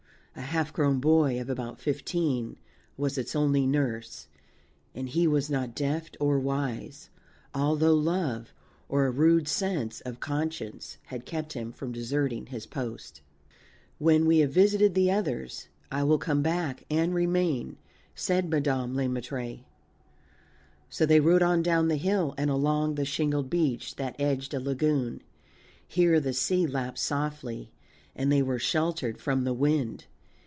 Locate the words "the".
14.95-15.11, 21.89-21.97, 22.95-23.03, 26.21-26.33, 29.43-29.53